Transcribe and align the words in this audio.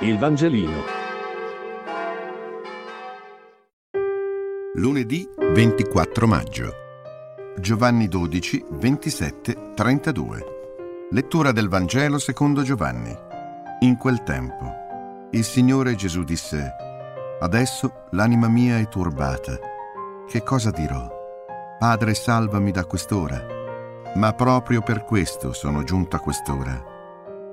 Il 0.00 0.18
Vangelino. 0.18 0.82
Lunedì 4.74 5.26
24 5.38 6.26
maggio. 6.26 6.72
Giovanni 7.58 8.06
12, 8.06 8.64
27, 8.72 9.72
32. 9.74 10.44
Lettura 11.12 11.50
del 11.52 11.68
Vangelo 11.68 12.18
secondo 12.18 12.62
Giovanni. 12.62 13.16
In 13.80 13.96
quel 13.96 14.22
tempo, 14.22 15.28
il 15.30 15.44
Signore 15.44 15.94
Gesù 15.94 16.24
disse, 16.24 16.74
Adesso 17.40 18.08
l'anima 18.10 18.48
mia 18.48 18.78
è 18.78 18.88
turbata. 18.88 19.58
Che 20.28 20.42
cosa 20.42 20.70
dirò? 20.70 21.08
Padre, 21.78 22.12
salvami 22.12 22.70
da 22.70 22.84
quest'ora. 22.84 23.42
Ma 24.16 24.34
proprio 24.34 24.82
per 24.82 25.04
questo 25.04 25.54
sono 25.54 25.84
giunto 25.84 26.16
a 26.16 26.20
quest'ora 26.20 26.94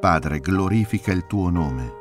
Padre, 0.00 0.40
glorifica 0.40 1.12
il 1.12 1.26
tuo 1.26 1.50
nome. 1.50 1.99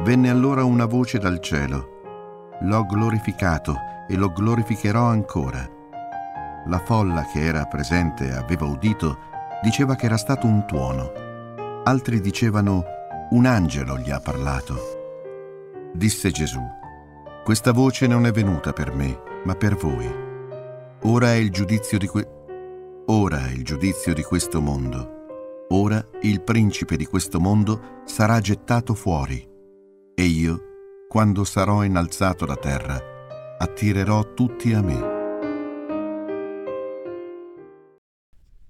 Venne 0.00 0.30
allora 0.30 0.62
una 0.62 0.84
voce 0.84 1.18
dal 1.18 1.40
cielo. 1.40 2.56
L'ho 2.60 2.86
glorificato 2.86 3.74
e 4.06 4.14
lo 4.14 4.32
glorificherò 4.32 5.02
ancora. 5.02 5.68
La 6.66 6.78
folla 6.78 7.24
che 7.24 7.40
era 7.40 7.66
presente 7.66 8.32
aveva 8.32 8.64
udito 8.64 9.18
diceva 9.60 9.96
che 9.96 10.06
era 10.06 10.16
stato 10.16 10.46
un 10.46 10.64
tuono. 10.66 11.10
Altri 11.82 12.20
dicevano 12.20 12.84
un 13.30 13.44
angelo 13.44 13.98
gli 13.98 14.10
ha 14.10 14.20
parlato. 14.20 14.76
Disse 15.92 16.30
Gesù, 16.30 16.62
questa 17.42 17.72
voce 17.72 18.06
non 18.06 18.24
è 18.24 18.30
venuta 18.30 18.72
per 18.72 18.94
me, 18.94 19.20
ma 19.44 19.56
per 19.56 19.74
voi. 19.74 20.08
Ora 21.02 21.32
è 21.32 21.36
il 21.36 21.50
giudizio 21.50 21.98
di, 21.98 22.06
que- 22.06 22.44
Ora 23.06 23.46
è 23.46 23.50
il 23.50 23.64
giudizio 23.64 24.14
di 24.14 24.22
questo 24.22 24.60
mondo. 24.60 25.66
Ora 25.70 26.04
il 26.22 26.40
principe 26.42 26.96
di 26.96 27.04
questo 27.04 27.40
mondo 27.40 28.02
sarà 28.04 28.38
gettato 28.38 28.94
fuori 28.94 29.47
e 30.18 30.24
io, 30.24 31.06
quando 31.08 31.44
sarò 31.44 31.84
innalzato 31.84 32.44
da 32.44 32.56
terra, 32.56 33.00
attirerò 33.56 34.34
tutti 34.34 34.72
a 34.72 34.82
me. 34.82 34.98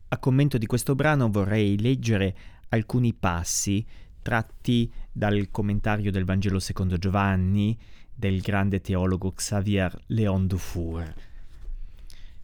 A 0.09 0.19
commento 0.19 0.59
di 0.59 0.67
questo 0.67 0.95
brano 0.95 1.31
vorrei 1.31 1.81
leggere 1.81 2.37
alcuni 2.69 3.15
passi 3.15 3.83
tratti 4.21 4.93
dal 5.11 5.49
commentario 5.51 6.11
del 6.11 6.27
Vangelo 6.27 6.59
secondo 6.59 6.99
Giovanni 6.99 7.75
del 8.15 8.43
grande 8.43 8.83
teologo 8.83 9.33
Xavier 9.33 10.03
Léon 10.09 10.47
Dufour. 10.47 11.15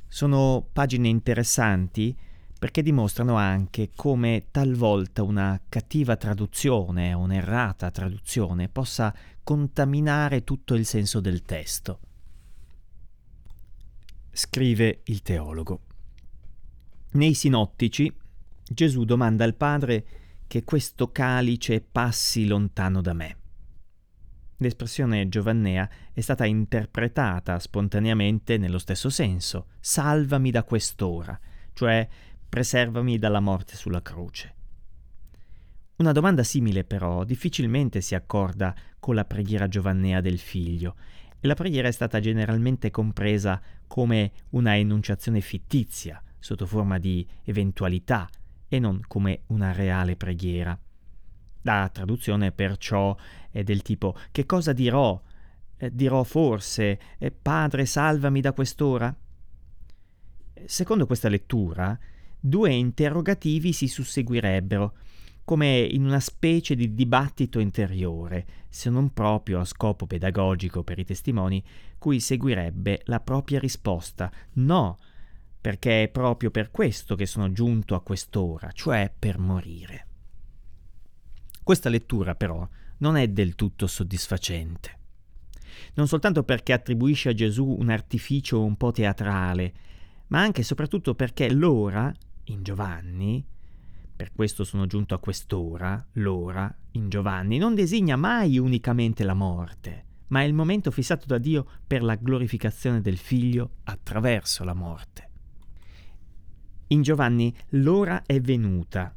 Sono 0.08 0.66
pagine 0.72 1.08
interessanti 1.08 2.16
perché 2.64 2.80
dimostrano 2.80 3.36
anche 3.36 3.90
come 3.94 4.46
talvolta 4.50 5.22
una 5.22 5.60
cattiva 5.68 6.16
traduzione, 6.16 7.12
un'errata 7.12 7.90
traduzione, 7.90 8.70
possa 8.70 9.14
contaminare 9.42 10.44
tutto 10.44 10.72
il 10.72 10.86
senso 10.86 11.20
del 11.20 11.42
testo. 11.42 12.00
Scrive 14.32 15.02
il 15.04 15.20
teologo. 15.20 15.80
Nei 17.10 17.34
sinottici 17.34 18.10
Gesù 18.66 19.04
domanda 19.04 19.44
al 19.44 19.56
Padre 19.56 20.06
che 20.46 20.64
questo 20.64 21.12
calice 21.12 21.82
passi 21.82 22.46
lontano 22.46 23.02
da 23.02 23.12
me. 23.12 23.36
L'espressione 24.56 25.28
giovannea 25.28 25.86
è 26.14 26.20
stata 26.22 26.46
interpretata 26.46 27.58
spontaneamente 27.58 28.56
nello 28.56 28.78
stesso 28.78 29.10
senso, 29.10 29.66
salvami 29.80 30.50
da 30.50 30.64
quest'ora, 30.64 31.38
cioè 31.74 32.08
preservami 32.54 33.18
dalla 33.18 33.40
morte 33.40 33.74
sulla 33.74 34.00
croce. 34.00 34.54
Una 35.96 36.12
domanda 36.12 36.44
simile 36.44 36.84
però 36.84 37.24
difficilmente 37.24 38.00
si 38.00 38.14
accorda 38.14 38.72
con 39.00 39.16
la 39.16 39.24
preghiera 39.24 39.66
giovannea 39.66 40.20
del 40.20 40.38
figlio 40.38 40.94
e 41.40 41.48
la 41.48 41.54
preghiera 41.54 41.88
è 41.88 41.90
stata 41.90 42.20
generalmente 42.20 42.92
compresa 42.92 43.60
come 43.88 44.30
una 44.50 44.76
enunciazione 44.76 45.40
fittizia, 45.40 46.22
sotto 46.38 46.64
forma 46.64 46.98
di 46.98 47.26
eventualità 47.42 48.30
e 48.68 48.78
non 48.78 49.00
come 49.08 49.40
una 49.46 49.72
reale 49.72 50.14
preghiera. 50.14 50.78
La 51.62 51.90
traduzione 51.92 52.52
perciò 52.52 53.16
è 53.50 53.64
del 53.64 53.82
tipo 53.82 54.16
che 54.30 54.46
cosa 54.46 54.72
dirò? 54.72 55.20
Eh, 55.76 55.92
dirò 55.92 56.22
forse 56.22 57.00
eh, 57.18 57.32
Padre 57.32 57.84
salvami 57.84 58.40
da 58.40 58.52
quest'ora? 58.52 59.12
Secondo 60.66 61.06
questa 61.06 61.28
lettura, 61.28 61.98
due 62.46 62.74
interrogativi 62.74 63.72
si 63.72 63.88
susseguirebbero, 63.88 64.94
come 65.44 65.78
in 65.78 66.04
una 66.04 66.20
specie 66.20 66.74
di 66.74 66.92
dibattito 66.92 67.58
interiore, 67.58 68.46
se 68.68 68.90
non 68.90 69.14
proprio 69.14 69.60
a 69.60 69.64
scopo 69.64 70.06
pedagogico 70.06 70.82
per 70.82 70.98
i 70.98 71.06
testimoni, 71.06 71.64
cui 71.96 72.20
seguirebbe 72.20 73.00
la 73.04 73.20
propria 73.20 73.58
risposta 73.58 74.30
no, 74.54 74.98
perché 75.58 76.02
è 76.02 76.08
proprio 76.08 76.50
per 76.50 76.70
questo 76.70 77.14
che 77.14 77.24
sono 77.24 77.50
giunto 77.50 77.94
a 77.94 78.02
quest'ora, 78.02 78.70
cioè 78.72 79.10
per 79.18 79.38
morire. 79.38 80.06
Questa 81.62 81.88
lettura 81.88 82.34
però 82.34 82.68
non 82.98 83.16
è 83.16 83.26
del 83.28 83.54
tutto 83.54 83.86
soddisfacente. 83.86 84.98
Non 85.94 86.08
soltanto 86.08 86.42
perché 86.42 86.74
attribuisce 86.74 87.30
a 87.30 87.34
Gesù 87.34 87.64
un 87.66 87.88
artificio 87.88 88.62
un 88.62 88.76
po' 88.76 88.92
teatrale, 88.92 89.72
ma 90.26 90.40
anche 90.40 90.60
e 90.60 90.64
soprattutto 90.64 91.14
perché 91.14 91.50
l'ora 91.50 92.12
in 92.44 92.62
Giovanni, 92.62 93.44
per 94.16 94.32
questo 94.32 94.64
sono 94.64 94.86
giunto 94.86 95.14
a 95.14 95.18
quest'ora, 95.18 96.04
l'ora 96.12 96.72
in 96.92 97.08
Giovanni, 97.08 97.58
non 97.58 97.74
designa 97.74 98.16
mai 98.16 98.58
unicamente 98.58 99.24
la 99.24 99.34
morte, 99.34 100.04
ma 100.28 100.40
è 100.40 100.44
il 100.44 100.54
momento 100.54 100.90
fissato 100.90 101.26
da 101.26 101.38
Dio 101.38 101.66
per 101.86 102.02
la 102.02 102.14
glorificazione 102.14 103.00
del 103.00 103.18
Figlio 103.18 103.76
attraverso 103.84 104.62
la 104.64 104.74
morte. 104.74 105.30
In 106.88 107.02
Giovanni 107.02 107.54
l'ora 107.70 108.22
è 108.24 108.40
venuta 108.40 109.14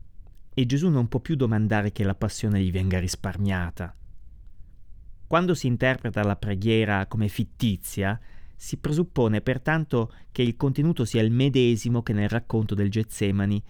e 0.53 0.65
Gesù 0.65 0.89
non 0.89 1.07
può 1.07 1.19
più 1.19 1.35
domandare 1.35 1.91
che 1.91 2.03
la 2.03 2.15
passione 2.15 2.61
gli 2.61 2.71
venga 2.71 2.99
risparmiata. 2.99 3.95
Quando 5.27 5.53
si 5.53 5.67
interpreta 5.67 6.23
la 6.23 6.37
preghiera 6.37 7.05
come 7.05 7.27
fittizia, 7.27 8.19
si 8.59 8.77
presuppone 8.77 9.41
pertanto 9.41 10.11
che 10.31 10.41
il 10.41 10.57
contenuto 10.57 11.05
sia 11.05 11.21
il 11.21 11.31
medesimo 11.31 12.01
che 12.01 12.11
nel 12.11 12.27
racconto 12.27 12.73
del 12.73 12.89
Getsemani, 12.89 13.63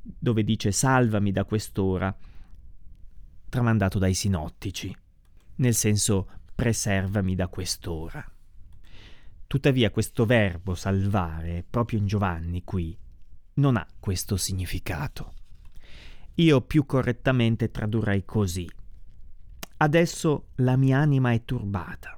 dove 0.00 0.44
dice 0.44 0.70
salvami 0.70 1.32
da 1.32 1.44
quest'ora, 1.44 2.16
tramandato 3.48 3.98
dai 3.98 4.14
sinottici, 4.14 4.96
nel 5.56 5.74
senso 5.74 6.28
preservami 6.54 7.34
da 7.34 7.48
quest'ora. 7.48 8.24
Tuttavia 9.48 9.90
questo 9.90 10.24
verbo 10.24 10.74
salvare, 10.74 11.64
proprio 11.68 11.98
in 11.98 12.06
Giovanni 12.06 12.62
qui, 12.62 12.96
non 13.54 13.76
ha 13.76 13.86
questo 13.98 14.36
significato. 14.36 15.34
Io 16.36 16.62
più 16.62 16.86
correttamente 16.86 17.70
tradurrei 17.70 18.24
così. 18.24 18.70
Adesso 19.78 20.46
la 20.56 20.76
mia 20.76 20.98
anima 20.98 21.32
è 21.32 21.44
turbata 21.44 22.16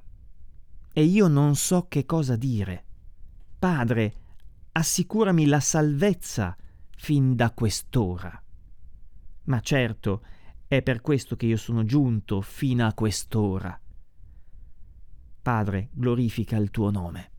e 0.97 1.03
io 1.03 1.27
non 1.27 1.57
so 1.57 1.87
che 1.89 2.05
cosa 2.05 2.37
dire. 2.37 2.85
Padre, 3.59 4.13
assicurami 4.71 5.45
la 5.45 5.59
salvezza 5.59 6.55
fin 6.95 7.35
da 7.35 7.51
quest'ora. 7.51 8.41
Ma 9.43 9.59
certo, 9.59 10.23
è 10.65 10.81
per 10.81 11.01
questo 11.01 11.35
che 11.35 11.47
io 11.47 11.57
sono 11.57 11.83
giunto 11.83 12.39
fino 12.39 12.87
a 12.87 12.93
quest'ora. 12.93 13.77
Padre, 15.41 15.89
glorifica 15.91 16.55
il 16.55 16.71
tuo 16.71 16.89
nome. 16.91 17.31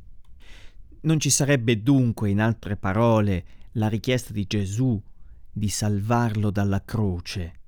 Non 1.01 1.19
ci 1.19 1.31
sarebbe 1.31 1.83
dunque, 1.83 2.29
in 2.29 2.43
altre 2.43 2.77
parole, 2.77 3.47
la 3.73 3.89
richiesta 3.89 4.35
di 4.35 4.45
Gesù 4.47 5.03
di 5.51 5.71
salvarlo 5.71 6.51
dalla 6.51 6.85
croce, 6.85 7.61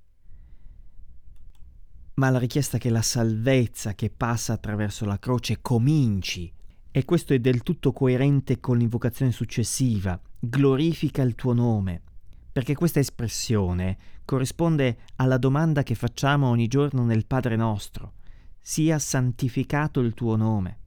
ma 2.19 2.31
la 2.31 2.39
richiesta 2.39 2.79
che 2.79 2.91
la 2.91 3.03
salvezza 3.03 3.95
che 3.95 4.11
passa 4.11 4.53
attraverso 4.53 5.05
la 5.05 5.19
croce 5.19 5.61
cominci. 5.61 6.53
E 6.91 7.05
questo 7.05 7.33
è 7.33 7.39
del 7.39 7.63
tutto 7.63 7.93
coerente 7.93 8.59
con 8.59 8.77
l'invocazione 8.77 9.31
successiva, 9.31 10.21
glorifica 10.39 11.23
il 11.23 11.37
tuo 11.37 11.53
nome, 11.53 12.03
perché 12.51 12.75
questa 12.75 12.99
espressione 12.99 13.97
corrisponde 14.25 14.99
alla 15.17 15.39
domanda 15.39 15.85
che 15.85 15.95
facciamo 15.95 16.49
ogni 16.49 16.67
giorno 16.67 17.05
nel 17.05 17.25
Padre 17.25 17.55
nostro, 17.55 18.15
sia 18.61 18.99
santificato 18.99 20.01
il 20.01 20.13
tuo 20.15 20.35
nome, 20.35 20.79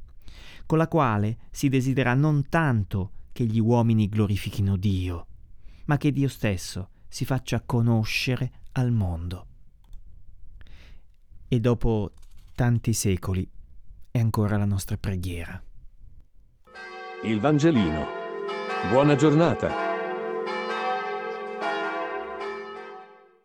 con 0.66 0.78
la 0.78 0.90
quale 0.90 1.38
si 1.50 1.70
desidera 1.70 2.14
non 2.14 2.50
tanto 2.50 3.12
che 3.32 3.46
gli 3.46 3.60
uomini 3.60 4.10
glorifichino 4.10 4.76
Dio, 4.76 5.28
ma 5.86 5.96
che 5.96 6.12
Dio 6.12 6.28
stesso 6.28 6.90
si 7.08 7.24
faccia 7.24 7.62
conoscere 7.62 8.52
al 8.74 8.92
mondo 8.92 9.46
e 11.54 11.60
dopo 11.60 12.14
tanti 12.56 12.94
secoli 12.94 13.46
è 14.10 14.20
ancora 14.20 14.56
la 14.56 14.64
nostra 14.64 14.96
preghiera. 14.96 15.62
Il 17.24 17.42
Vangelino. 17.42 18.06
Buona 18.90 19.16
giornata. 19.18 19.91